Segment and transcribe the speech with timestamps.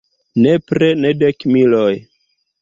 [0.45, 1.93] Nepre ne dekmiloj.